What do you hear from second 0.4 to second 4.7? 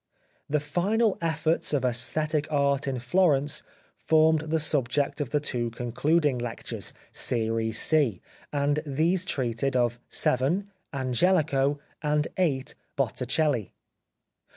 The" Final Efforts of Esthetic Art in Florence" formed the